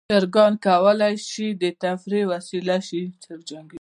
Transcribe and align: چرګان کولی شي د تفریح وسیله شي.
چرګان 0.09 0.53
کولی 0.65 1.15
شي 1.29 1.47
د 1.61 1.63
تفریح 1.83 2.23
وسیله 2.31 2.77
شي. 2.87 3.03